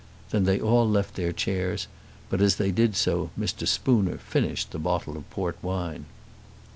Then 0.31 0.45
they 0.45 0.59
all 0.59 0.89
left 0.89 1.13
their 1.13 1.31
chairs, 1.31 1.85
but 2.31 2.41
as 2.41 2.55
they 2.55 2.71
did 2.71 2.95
so 2.95 3.29
Mr. 3.39 3.67
Spooner 3.67 4.17
finished 4.17 4.71
the 4.71 4.79
bottle 4.79 5.15
of 5.15 5.29
port 5.29 5.57
wine. 5.61 6.05